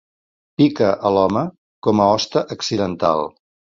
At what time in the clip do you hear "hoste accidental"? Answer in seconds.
2.15-3.27